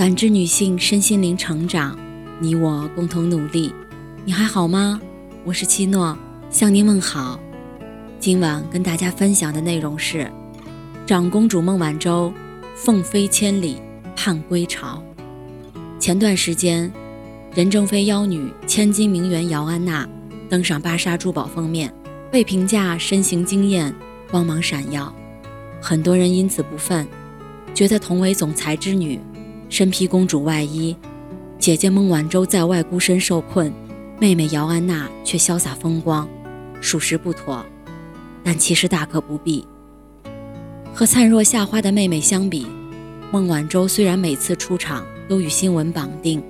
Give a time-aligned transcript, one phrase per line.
[0.00, 1.94] 感知女性身心灵成长，
[2.38, 3.70] 你我共同努力。
[4.24, 4.98] 你还好吗？
[5.44, 6.16] 我是七诺，
[6.48, 7.38] 向您问好。
[8.18, 10.26] 今晚跟大家分享的内容是：
[11.06, 12.32] 长公主孟晚舟
[12.74, 13.76] 凤飞千里
[14.16, 15.02] 盼归巢。
[15.98, 16.90] 前段时间，
[17.54, 20.08] 任正非妖女千金名媛姚安娜
[20.48, 21.92] 登上芭莎珠宝封面，
[22.30, 23.94] 被评价身形惊艳、
[24.30, 25.14] 光芒闪耀，
[25.78, 27.06] 很多人因此不忿。
[27.74, 29.20] 觉得同为总裁之女，
[29.70, 30.94] 身披公主外衣，
[31.56, 33.72] 姐姐孟晚舟在外孤身受困，
[34.18, 36.28] 妹妹姚安娜却潇洒风光，
[36.80, 37.64] 属实不妥。
[38.42, 39.64] 但其实大可不必。
[40.92, 42.66] 和灿若夏花的妹妹相比，
[43.30, 46.42] 孟晚舟虽然每次出场都与新闻绑定，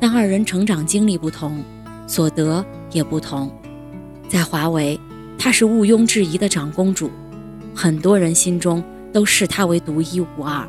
[0.00, 1.62] 但二人成长经历不同，
[2.08, 3.48] 所得也不同。
[4.28, 4.98] 在华为，
[5.38, 7.12] 她是毋庸置疑的长公主，
[7.72, 8.82] 很多人心中。
[9.12, 10.68] 都视她为独一无二。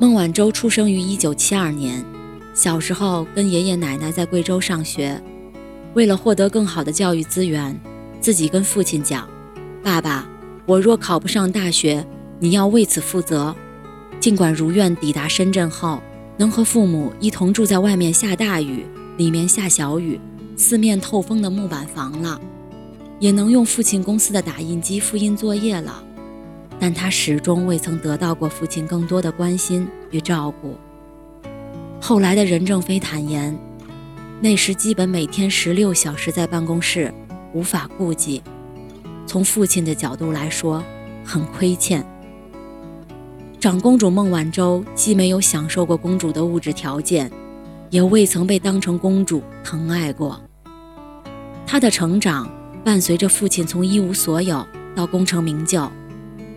[0.00, 2.04] 孟晚舟出生于一九七二年，
[2.52, 5.22] 小时候跟爷爷奶奶在贵州上学。
[5.94, 7.80] 为了获得更好的教育资源，
[8.20, 9.28] 自己跟父亲讲
[9.84, 10.28] ：“爸爸，
[10.66, 12.04] 我若考不上大学，
[12.40, 13.54] 你要为此负责。”
[14.18, 16.02] 尽管如愿抵达深圳后，
[16.36, 18.84] 能和父母一同住在外面下大雨、
[19.16, 20.18] 里面下小雨、
[20.56, 22.40] 四面透风的木板房了，
[23.20, 26.02] 也能用父亲公司的打印机复印作业了。
[26.78, 30.76] 但他始终未曾得到过父亲更多的关心与照顾。
[32.00, 33.56] 后来的任正非坦言，
[34.40, 37.12] 那时基本每天十六小时在办公室，
[37.52, 38.42] 无法顾及。
[39.26, 40.84] 从父亲的角度来说，
[41.24, 42.04] 很亏欠。
[43.58, 47.30] 长公主孟晚舟既没有享受过公主的物质条件，
[47.88, 50.38] 也未曾被当成公主疼爱过。
[51.66, 52.46] 她的成长
[52.84, 54.62] 伴随着父亲从一无所有
[54.94, 55.90] 到功成名就。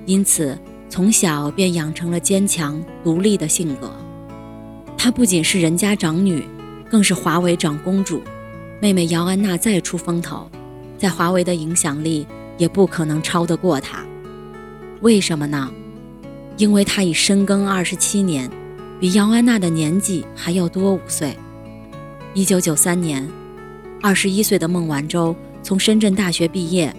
[0.08, 3.92] 因此，从小便养成了坚强独立的性格。
[4.98, 6.46] 她不仅是人家长女，
[6.90, 8.22] 更是华为长公主。
[8.80, 10.50] 妹妹姚安娜再出风头，
[10.98, 12.26] 在华为的影响力
[12.58, 14.02] 也不可能超得过她。
[15.02, 15.70] 为什么呢？
[16.56, 18.50] 因为她已深耕二十七年，
[19.02, 21.36] 比姚安娜的年纪还要多五岁。
[22.34, 23.28] 一九九三年，
[24.02, 26.96] 二十一岁的孟晚舟从深圳大学毕业，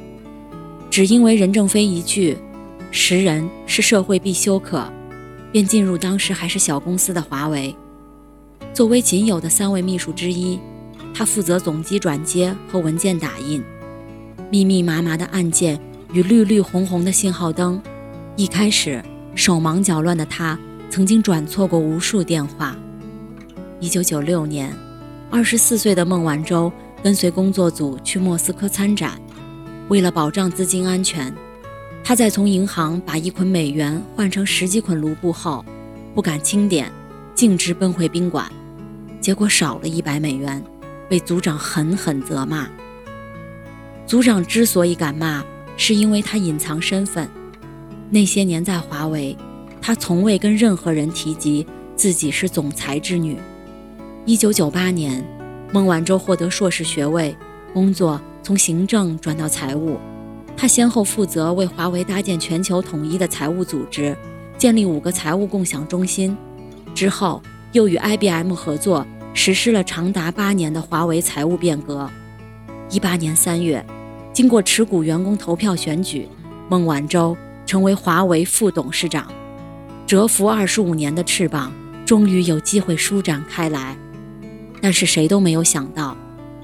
[0.91, 2.36] 只因为任正非一句。
[2.91, 4.91] 识人是社会必修课，
[5.53, 7.75] 便进入当时还是小公司的华为。
[8.72, 10.59] 作为仅有的三位秘书之一，
[11.15, 13.62] 他负责总机转接和文件打印。
[14.50, 15.78] 密密麻麻的按键
[16.12, 17.81] 与绿绿红红的信号灯，
[18.37, 19.03] 一开始
[19.34, 22.75] 手忙脚乱的他曾经转错过无数电话。
[23.81, 24.75] 一九九六年，
[25.31, 26.72] 二十四岁的孟晚舟
[27.03, 29.21] 跟随工作组去莫斯科参展，
[29.88, 31.31] 为了保障资金安全。
[32.04, 35.64] 他在从银行把一捆美元换成十几捆卢布后，
[36.14, 36.91] 不敢清点，
[37.34, 38.50] 径直奔回宾馆，
[39.20, 40.62] 结果少了一百美元，
[41.09, 42.66] 被组长狠狠责骂。
[44.06, 45.44] 组长之所以敢骂，
[45.76, 47.28] 是因为他隐藏身份。
[48.09, 49.36] 那些年在华为，
[49.82, 53.36] 他从未跟任何人提及自己是总裁之女。
[54.25, 55.22] 一九九八年，
[55.75, 57.36] 孟晚舟获得硕士学位，
[57.75, 59.98] 工作从行政转到财务。
[60.60, 64.14] 他先后负责为华为搭建全球统一的财务组织，
[64.58, 66.36] 建立五个财务共享中心，
[66.96, 72.10] 之后又与 IBM 合作，实施了长达八年的华为财务变革。
[72.91, 73.86] 一八年三月，
[74.32, 76.28] 经过持股员工投票选举，
[76.68, 79.28] 孟晚舟成为华为副董事长。
[80.08, 81.72] 蛰伏二十五年的翅膀，
[82.04, 83.97] 终于有机会舒展开来。
[84.82, 86.16] 但是谁都没有想到，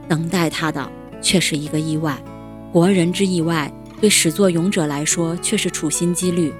[0.08, 0.90] 等待他的
[1.22, 2.20] 却是一个意外，
[2.72, 3.72] 国人之意外。
[4.00, 6.52] 对始作俑者来说，却是处心积虑。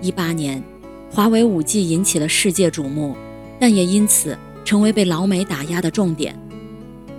[0.00, 0.62] 一八年，
[1.10, 3.16] 华为五 G 引起了世界瞩目，
[3.58, 6.38] 但也因此成为被老美打压的重点。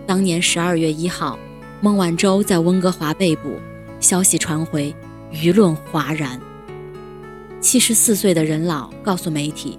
[0.05, 1.39] 当年十二月一号，
[1.81, 3.59] 孟晚舟在温哥华被捕，
[3.99, 4.93] 消息传回，
[5.31, 6.39] 舆论哗然。
[7.59, 9.77] 七十四岁的任老告诉媒体，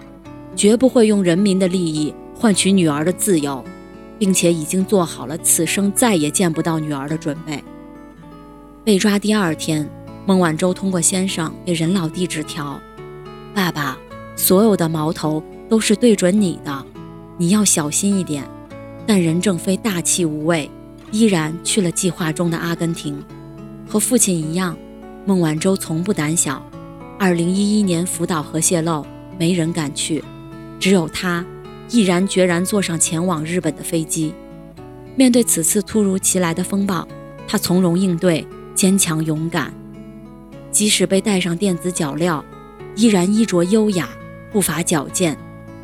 [0.57, 3.63] 绝不会用人民的利益换取女儿的自由，
[4.19, 7.63] 并且已经做好了此生再也见不到女儿的准备。
[8.85, 9.89] 被抓第二天，
[10.27, 12.79] 孟晚舟通过先生给任老递纸条
[13.55, 13.97] ：“爸爸，
[14.37, 16.85] 所有的矛头都是对准你的，
[17.39, 18.45] 你要小心一点。”
[19.07, 20.71] 但任正非大气无畏，
[21.11, 23.25] 依然去了计划中的阿根廷。
[23.89, 24.77] 和父亲一样，
[25.25, 26.63] 孟晚舟从不胆小。
[27.19, 29.07] 2011年福岛核泄漏，
[29.39, 30.23] 没人敢去，
[30.79, 31.43] 只有他
[31.89, 34.35] 毅然决然坐上前往日本的飞机。
[35.17, 37.09] 面对此次突如其来的风暴，
[37.49, 38.47] 他从容应对。
[38.85, 39.73] 坚强勇敢，
[40.71, 42.45] 即使被戴上电子脚镣，
[42.97, 44.11] 依然衣着优雅，
[44.53, 45.35] 步伐矫健。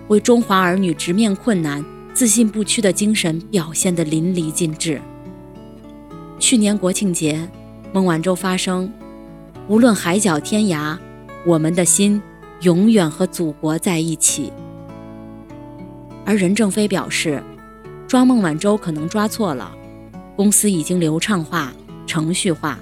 [0.09, 1.83] 为中华儿女直面困难、
[2.13, 5.01] 自信不屈的精神表现得淋漓尽致。
[6.39, 7.49] 去年国庆节，
[7.91, 8.93] 孟晚舟发声
[9.67, 10.95] ：“无论海角天涯，
[11.47, 12.21] 我们的心
[12.61, 14.53] 永远和祖国在一起。”
[16.27, 17.43] 而任正非表示，
[18.07, 19.75] 抓孟晚舟可能抓错了，
[20.37, 21.73] 公司已经流畅化、
[22.07, 22.79] 程序化，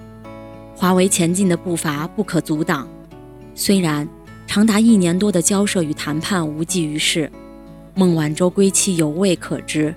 [0.78, 2.88] 华为前进的步伐不可阻挡。
[3.56, 4.08] 虽然
[4.46, 7.28] 长达一年多的交涉与谈判无济于事，
[7.96, 9.92] 孟晚舟归期犹未可知，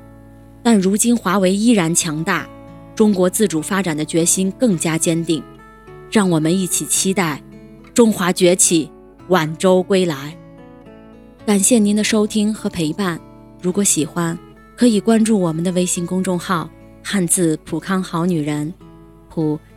[0.64, 2.50] 但如今华为依然强大。
[2.96, 5.44] 中国自主发展的决心更加坚定，
[6.12, 7.40] 让我们一起期待
[7.94, 8.90] 中华崛起，
[9.28, 10.36] 晚舟归来。
[11.46, 13.22] 感谢您的收听和陪伴，
[13.62, 14.38] 如果喜欢，
[14.76, 16.68] 可以关注我们的微信公众号
[17.04, 18.74] “汉字普康好女人”，
[19.30, 19.60] 普